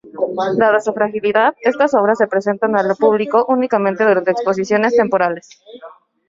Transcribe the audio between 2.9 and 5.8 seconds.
público únicamente durante exposiciones temporales.